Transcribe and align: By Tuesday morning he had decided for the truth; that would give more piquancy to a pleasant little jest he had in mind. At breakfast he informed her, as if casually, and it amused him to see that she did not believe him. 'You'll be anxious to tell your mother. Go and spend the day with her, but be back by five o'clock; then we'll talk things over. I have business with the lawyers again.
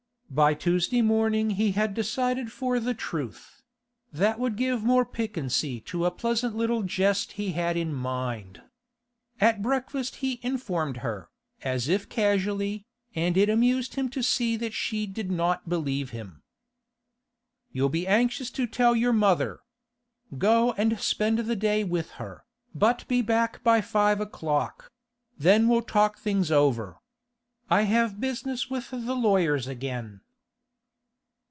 By 0.33 0.53
Tuesday 0.53 1.01
morning 1.01 1.49
he 1.49 1.73
had 1.73 1.93
decided 1.93 2.53
for 2.53 2.79
the 2.79 2.93
truth; 2.93 3.61
that 4.13 4.39
would 4.39 4.55
give 4.55 4.81
more 4.81 5.05
piquancy 5.05 5.81
to 5.81 6.05
a 6.05 6.09
pleasant 6.11 6.55
little 6.55 6.83
jest 6.83 7.33
he 7.33 7.51
had 7.51 7.75
in 7.75 7.93
mind. 7.93 8.61
At 9.41 9.61
breakfast 9.61 10.15
he 10.23 10.39
informed 10.41 10.95
her, 11.03 11.27
as 11.63 11.89
if 11.89 12.07
casually, 12.07 12.85
and 13.13 13.35
it 13.35 13.49
amused 13.49 13.95
him 13.95 14.07
to 14.11 14.23
see 14.23 14.55
that 14.55 14.73
she 14.73 15.05
did 15.05 15.29
not 15.29 15.67
believe 15.67 16.11
him. 16.11 16.41
'You'll 17.73 17.89
be 17.89 18.07
anxious 18.07 18.49
to 18.51 18.65
tell 18.67 18.95
your 18.95 19.11
mother. 19.11 19.59
Go 20.37 20.71
and 20.77 20.97
spend 20.97 21.39
the 21.39 21.57
day 21.57 21.83
with 21.83 22.11
her, 22.11 22.45
but 22.73 23.05
be 23.09 23.21
back 23.21 23.61
by 23.65 23.81
five 23.81 24.21
o'clock; 24.21 24.89
then 25.37 25.67
we'll 25.67 25.81
talk 25.81 26.17
things 26.17 26.49
over. 26.49 26.99
I 27.69 27.83
have 27.83 28.19
business 28.19 28.69
with 28.69 28.89
the 28.91 29.15
lawyers 29.15 29.65
again. 29.65 30.19